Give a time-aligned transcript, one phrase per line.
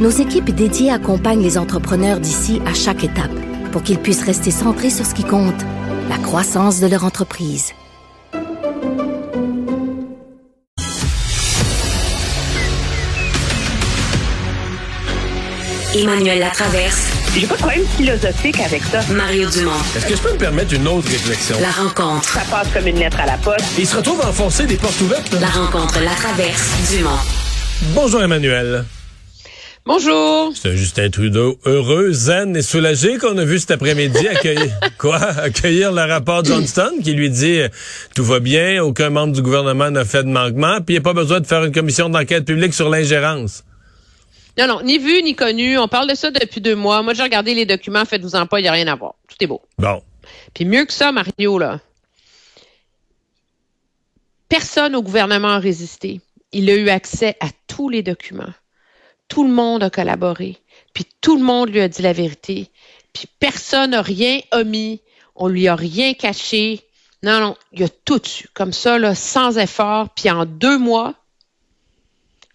[0.00, 3.30] nos équipes dédiées accompagnent les entrepreneurs d'ici à chaque étape
[3.70, 5.60] pour qu'ils puissent rester centrés sur ce qui compte,
[6.08, 7.72] la croissance de leur entreprise.
[15.94, 17.10] Emmanuel Latraverse.
[17.34, 19.02] J'ai pas de problème philosophique avec ça.
[19.12, 19.70] Mario Dumont.
[19.94, 21.56] Est-ce que je peux me permettre une autre réflexion?
[21.60, 22.28] La rencontre.
[22.28, 23.64] Ça passe comme une lettre à la poste.
[23.78, 25.32] Il se retrouve à enfoncer des portes ouvertes.
[25.34, 25.40] Là.
[25.40, 27.10] La rencontre, la traverse, Dumont.
[27.94, 28.84] Bonjour Emmanuel.
[29.86, 30.52] Bonjour.
[30.54, 35.90] C'est Justin Trudeau, heureux, zen et soulagé qu'on a vu cet après-midi accueillir, quoi, accueillir
[35.92, 37.68] le rapport Johnston qui lui dit euh,
[38.14, 41.02] tout va bien, aucun membre du gouvernement n'a fait de manquement, puis il n'y a
[41.02, 43.64] pas besoin de faire une commission d'enquête publique sur l'ingérence.
[44.58, 45.78] Non, non, ni vu ni connu.
[45.78, 47.02] On parle de ça depuis deux mois.
[47.02, 49.14] Moi, j'ai regardé les documents, faites-vous-en pas, il n'y a rien à voir.
[49.28, 49.62] Tout est beau.
[49.78, 50.02] Bon.
[50.52, 51.80] Puis mieux que ça, Mario, là.
[54.50, 56.20] Personne au gouvernement a résisté.
[56.52, 58.52] Il a eu accès à tous les documents.
[59.30, 60.58] Tout le monde a collaboré.
[60.92, 62.68] Puis tout le monde lui a dit la vérité.
[63.14, 65.00] Puis personne n'a rien omis.
[65.34, 66.82] On lui a rien caché.
[67.22, 68.20] Non, non, il a tout.
[68.52, 70.10] Comme ça, là, sans effort.
[70.10, 71.14] Puis en deux mois,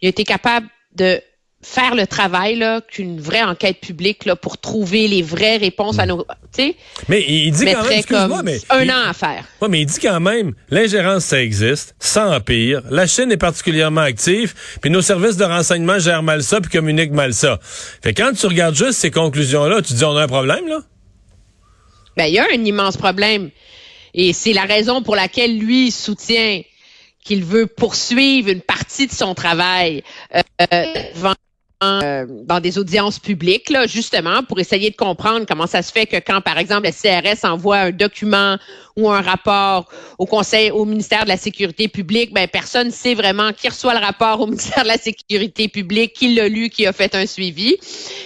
[0.01, 1.21] il a été capable de
[1.67, 6.05] faire le travail là qu'une vraie enquête publique là pour trouver les vraies réponses à
[6.05, 6.75] nos tu sais
[7.09, 9.43] Mais il dit quand même, comme mais un il- an à faire.
[9.61, 14.01] Ouais, mais il dit quand même, l'ingérence, ça existe, ça empire, la Chine est particulièrement
[14.01, 17.59] active, puis nos services de renseignement gèrent mal ça, puis communiquent mal ça.
[18.03, 20.67] Fait que quand tu regardes juste ces conclusions-là, tu te dis, on a un problème,
[20.67, 20.79] là?
[22.15, 23.49] Ben il y a un immense problème
[24.13, 26.61] et c'est la raison pour laquelle lui soutient
[27.23, 30.03] qu'il veut poursuivre une partie de son travail
[30.35, 30.41] euh,
[31.15, 31.33] devant
[32.03, 36.05] euh, dans des audiences publiques, là, justement, pour essayer de comprendre comment ça se fait
[36.05, 38.57] que quand, par exemple, le CRS envoie un document
[38.95, 43.13] ou un rapport au Conseil, au ministère de la Sécurité publique, ben, personne ne sait
[43.13, 46.87] vraiment qui reçoit le rapport au ministère de la Sécurité publique, qui l'a lu, qui
[46.87, 47.75] a fait un suivi.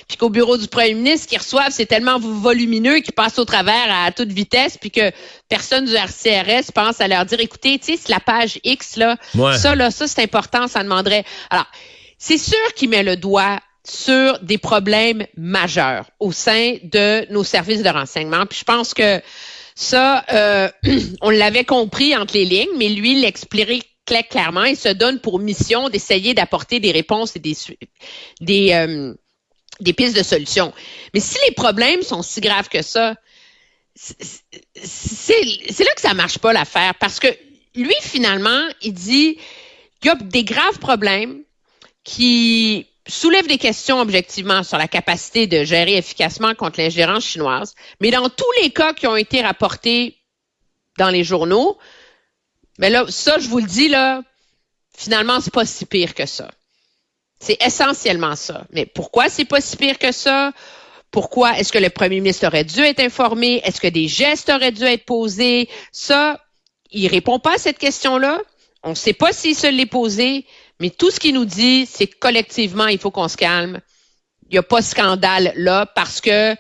[0.08, 3.88] Puis qu'au bureau du premier ministre, qui reçoivent, c'est tellement volumineux qu'ils passent au travers
[3.90, 5.12] à toute vitesse, puis que
[5.50, 9.18] personne du RCRS pense à leur dire, écoutez, tu sais, c'est la page X, là,
[9.36, 9.58] Ouais.
[9.58, 11.24] ça, là, ça, c'est important, ça demanderait.
[11.50, 11.66] Alors,
[12.20, 17.82] c'est sûr qu'il met le doigt sur des problèmes majeurs au sein de nos services
[17.82, 18.46] de renseignement.
[18.46, 19.22] Puis je pense que
[19.74, 20.70] ça, euh,
[21.22, 23.26] on l'avait compris entre les lignes, mais lui il
[24.30, 29.14] clairement et se donne pour mission d'essayer d'apporter des réponses et des, euh,
[29.80, 30.74] des pistes de solutions.
[31.14, 33.16] Mais si les problèmes sont si graves que ça,
[33.96, 37.28] c'est là que ça marche pas l'affaire parce que
[37.76, 39.38] lui finalement il dit
[40.02, 41.44] il y a des graves problèmes
[42.10, 48.10] qui soulèvent des questions objectivement sur la capacité de gérer efficacement contre l'ingérence chinoise, mais
[48.10, 50.18] dans tous les cas qui ont été rapportés
[50.98, 51.78] dans les journaux,
[52.80, 54.24] mais là, ça, je vous le dis, là,
[54.98, 56.50] finalement, c'est pas si pire que ça.
[57.40, 58.66] C'est essentiellement ça.
[58.72, 60.52] Mais pourquoi c'est pas si pire que ça?
[61.12, 63.62] Pourquoi est-ce que le premier ministre aurait dû être informé?
[63.64, 65.70] Est-ce que des gestes auraient dû être posés?
[65.92, 66.44] Ça,
[66.90, 68.40] il répond pas à cette question-là.
[68.82, 70.46] On ne sait pas s'il se l'est posé,
[70.80, 73.80] mais tout ce qu'il nous dit, c'est collectivement, il faut qu'on se calme.
[74.50, 76.56] Il n'y a pas de scandale là parce que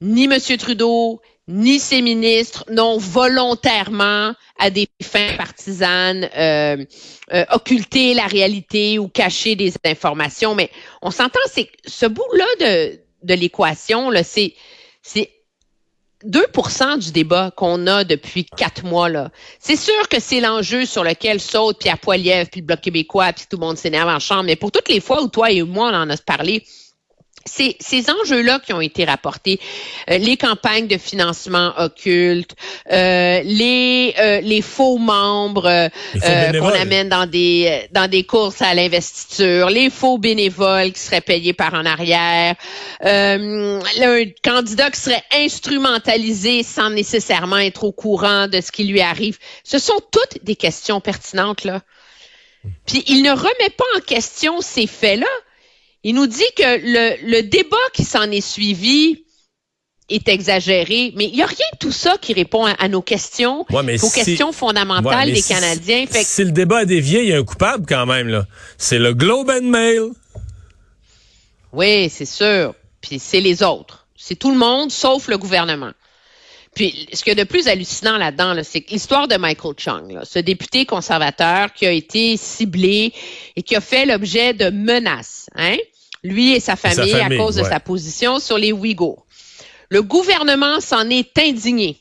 [0.00, 0.38] ni M.
[0.58, 6.84] Trudeau, ni ses ministres n'ont volontairement, à des fins partisanes, euh,
[7.32, 10.54] euh, occulté la réalité ou caché des informations.
[10.54, 10.70] Mais
[11.02, 14.54] on s'entend, c'est ce bout-là de, de l'équation, là, c'est
[16.24, 19.08] 2% du débat qu'on a depuis quatre mois.
[19.08, 19.30] là.
[19.58, 23.44] C'est sûr que c'est l'enjeu sur lequel saute Pierre Poilievre, puis le Bloc québécois, puis
[23.48, 24.44] tout le monde s'énerve en chambre.
[24.44, 26.64] Mais pour toutes les fois où toi et moi, on en a parlé,
[27.46, 29.58] c'est ces enjeux-là qui ont été rapportés,
[30.10, 32.54] Euh, les campagnes de financement occulte,
[32.92, 35.88] euh, les euh, les faux membres euh,
[36.22, 41.20] euh, qu'on amène dans des dans des courses à l'investiture, les faux bénévoles qui seraient
[41.20, 42.54] payés par en arrière,
[43.04, 49.00] euh, le candidat qui serait instrumentalisé sans nécessairement être au courant de ce qui lui
[49.00, 49.38] arrive.
[49.64, 51.80] Ce sont toutes des questions pertinentes là.
[52.86, 55.26] Puis il ne remet pas en question ces faits-là.
[56.04, 59.24] Il nous dit que le, le débat qui s'en est suivi
[60.08, 63.02] est exagéré, mais il n'y a rien de tout ça qui répond à, à nos
[63.02, 66.06] questions, Ouais, mais aux si- questions fondamentales Ouais, des si- Canadiens.
[66.06, 68.46] Fait que- Si le débat a dévié, il y a un coupable quand même, là.
[68.78, 70.10] C'est le Globe and Mail.
[71.72, 72.74] Oui, c'est sûr.
[73.00, 74.06] Puis c'est les autres.
[74.16, 75.92] C'est tout le monde sauf le gouvernement.
[76.76, 80.12] Puis ce qu'il y a de plus hallucinant là-dedans, là, c'est l'histoire de Michael Chung,
[80.12, 83.14] là, ce député conservateur qui a été ciblé
[83.56, 85.78] et qui a fait l'objet de menaces, hein?
[86.22, 89.24] lui et sa famille, famille, à cause de sa position sur les Ouïghours.
[89.88, 91.98] Le gouvernement s'en est indigné.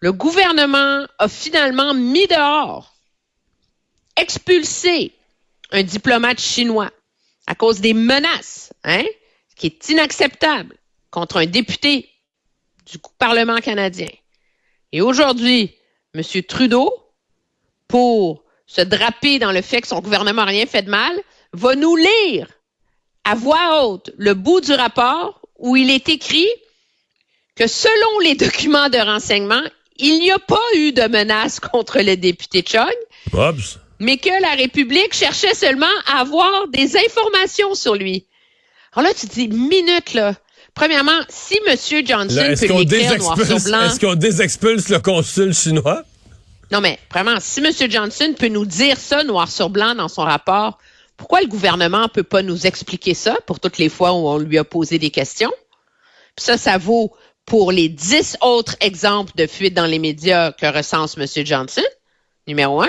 [0.00, 2.92] Le gouvernement a finalement mis dehors,
[4.16, 5.12] expulsé
[5.70, 6.90] un diplomate chinois
[7.46, 9.04] à cause des menaces, hein,
[9.50, 10.74] ce qui est inacceptable
[11.12, 12.08] contre un député
[12.86, 14.08] du Parlement canadien.
[14.92, 15.74] Et aujourd'hui,
[16.14, 16.22] M.
[16.42, 16.92] Trudeau,
[17.88, 21.12] pour se draper dans le fait que son gouvernement n'a rien fait de mal,
[21.52, 22.48] va nous lire
[23.24, 26.48] à voix haute le bout du rapport où il est écrit
[27.56, 29.62] que selon les documents de renseignement,
[29.96, 32.84] il n'y a pas eu de menace contre le député Chung,
[34.00, 38.26] mais que la République cherchait seulement à avoir des informations sur lui.
[38.92, 40.34] Alors là, tu te dis, minute, là.
[40.74, 41.76] Premièrement, si M.
[42.04, 43.82] Johnson Là, peut l'écrire noir sur blanc...
[43.82, 46.02] est-ce qu'on désexpulse le consul chinois?
[46.72, 47.72] Non, mais vraiment, si M.
[47.88, 50.78] Johnson peut nous dire ça noir sur blanc dans son rapport,
[51.16, 54.58] pourquoi le gouvernement peut pas nous expliquer ça pour toutes les fois où on lui
[54.58, 55.52] a posé des questions?
[56.34, 57.12] Puis ça, ça vaut
[57.46, 61.26] pour les dix autres exemples de fuite dans les médias que recense M.
[61.46, 61.82] Johnson,
[62.48, 62.88] numéro un.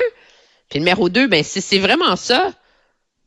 [0.70, 2.52] Puis numéro deux, ben si c'est vraiment ça,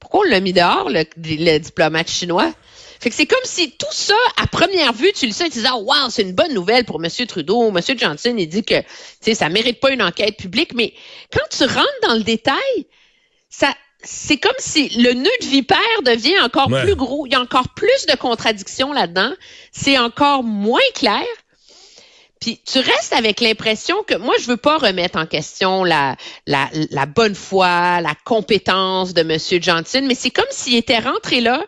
[0.00, 2.52] pourquoi on l'a mis dehors, le, le diplomate chinois?
[3.00, 5.68] Fait que c'est comme si tout ça, à première vue, tu le sais, tu disais,
[5.72, 7.10] oh, wow, c'est une bonne nouvelle pour M.
[7.26, 7.68] Trudeau.
[7.68, 7.80] M.
[7.96, 8.86] Johnson, il dit que, tu
[9.20, 10.92] sais, ça mérite pas une enquête publique, mais
[11.32, 12.56] quand tu rentres dans le détail,
[13.48, 13.72] ça,
[14.02, 16.82] c'est comme si le nœud de vipère devient encore Ouais.
[16.82, 17.26] plus gros.
[17.26, 19.32] Il y a encore plus de contradictions là-dedans.
[19.72, 21.24] C'est encore moins clair.
[22.40, 26.16] Puis tu restes avec l'impression que moi, je veux pas remettre en question la,
[26.46, 29.60] la, la bonne foi, la compétence de M.
[29.60, 31.64] Johnson, mais c'est comme s'il était rentré là,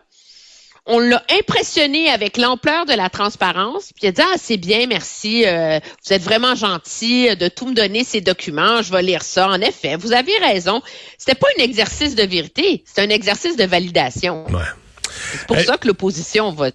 [0.85, 4.87] on l'a impressionné avec l'ampleur de la transparence, puis il a dit ah c'est bien,
[4.87, 9.21] merci, euh, vous êtes vraiment gentil de tout me donner ces documents, je vais lire
[9.21, 9.47] ça.
[9.47, 10.81] En effet, vous avez raison.
[11.17, 14.45] C'était pas un exercice de vérité, c'est un exercice de validation.
[14.47, 14.61] Ouais.
[15.31, 16.71] C'est pour ça que l'opposition va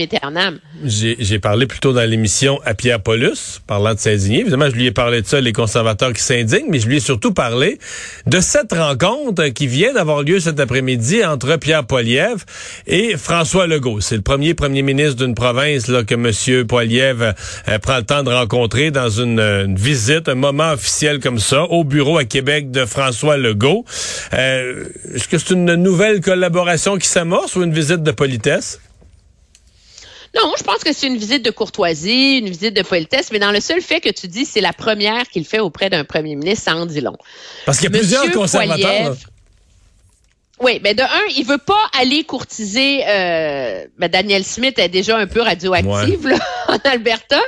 [0.00, 0.58] aeternam.
[0.84, 4.40] J'ai parlé plus tôt dans l'émission à Pierre Paulus, parlant de s'indigner.
[4.40, 7.00] Évidemment, je lui ai parlé de ça, les conservateurs qui s'indignent, mais je lui ai
[7.00, 7.78] surtout parlé
[8.26, 12.44] de cette rencontre qui vient d'avoir lieu cet après-midi entre Pierre Poilievre
[12.86, 14.00] et François Legault.
[14.00, 16.66] C'est le premier premier ministre d'une province là, que M.
[16.66, 17.34] Poilievre
[17.68, 21.64] euh, prend le temps de rencontrer dans une, une visite, un moment officiel comme ça,
[21.64, 23.84] au bureau à Québec de François Legault.
[24.34, 24.84] Euh,
[25.14, 28.80] Est-ce que c'est une nouvelle collaboration qui s'amorce ou une visite de politesse?
[30.46, 33.50] Non, je pense que c'est une visite de courtoisie, une visite de politesse, mais dans
[33.50, 36.66] le seul fait que tu dis c'est la première qu'il fait auprès d'un premier ministre,
[36.66, 37.16] ça en dit long.
[37.64, 39.16] Parce qu'il y a Monsieur plusieurs conservateurs.
[40.60, 43.02] Oui, mais de un, il veut pas aller courtiser.
[43.08, 46.38] Euh, ben Daniel Smith est déjà un peu radioactive là,
[46.68, 47.40] en Alberta.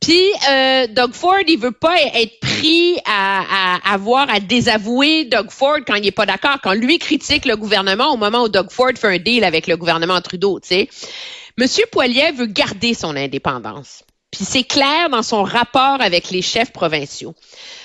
[0.00, 5.50] Puis euh, Doug Ford, il veut pas être pris à, à avoir à désavouer Doug
[5.50, 8.70] Ford quand il est pas d'accord, quand lui critique le gouvernement au moment où Doug
[8.70, 10.88] Ford fait un deal avec le gouvernement Trudeau, tu sais.
[11.58, 14.04] Monsieur Poilier veut garder son indépendance.
[14.30, 17.34] Puis c'est clair dans son rapport avec les chefs provinciaux.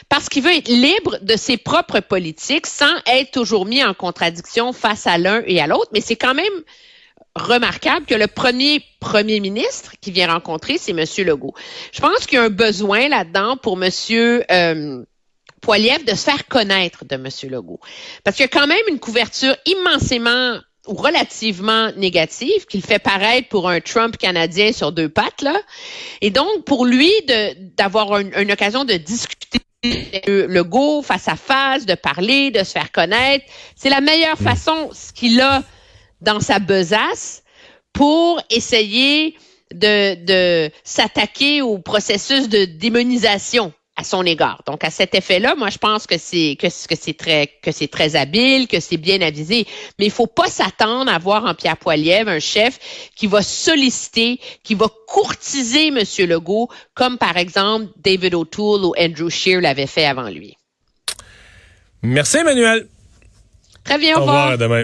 [0.07, 4.71] Parce qu'il veut être libre de ses propres politiques sans être toujours mis en contradiction
[4.71, 5.89] face à l'un et à l'autre.
[5.93, 6.45] Mais c'est quand même
[7.35, 11.05] remarquable que le premier premier ministre qui vient rencontrer, c'est M.
[11.25, 11.53] Legault.
[11.91, 13.91] Je pense qu'il y a un besoin là-dedans pour M.
[14.49, 15.03] Euh,
[15.61, 17.27] Poiliev de se faire connaître de M.
[17.49, 17.79] Legault.
[18.23, 23.47] Parce qu'il y a quand même une couverture immensément ou relativement négative qu'il fait paraître
[23.49, 25.59] pour un Trump canadien sur deux pattes là.
[26.21, 27.11] Et donc pour lui
[27.77, 32.71] d'avoir un- une occasion de discuter avec Legault face à face, de parler, de se
[32.71, 35.63] faire connaître, c'est la meilleure façon ce qu'il a
[36.21, 37.43] dans sa besace
[37.93, 39.35] pour essayer
[39.73, 44.61] de, de s'attaquer au processus de démonisation à son égard.
[44.65, 47.87] Donc à cet effet-là, moi je pense que c'est que, que c'est très que c'est
[47.87, 49.65] très habile, que c'est bien avisé,
[49.97, 52.79] mais il faut pas s'attendre à voir en Pierre Poilievre un chef
[53.15, 56.03] qui va solliciter, qui va courtiser M.
[56.29, 60.55] Legault, comme par exemple David O'Toole ou Andrew Scheer l'avaient fait avant lui.
[62.03, 62.87] Merci, Emmanuel.
[63.83, 64.83] Très bien, Au revoir, à demain.